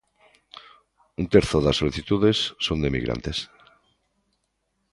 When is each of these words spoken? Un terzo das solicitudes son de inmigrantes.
Un 1.21 1.25
terzo 1.35 1.57
das 1.65 1.77
solicitudes 1.81 2.37
son 2.65 2.77
de 2.81 2.87
inmigrantes. 2.91 3.37